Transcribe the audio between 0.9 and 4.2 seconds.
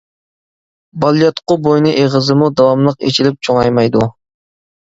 بالىياتقۇ بوينى ئېغىزىمۇ داۋاملىق ئېچىلىپ چوڭايمايدۇ.